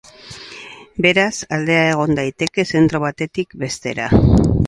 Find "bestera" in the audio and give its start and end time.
3.65-4.09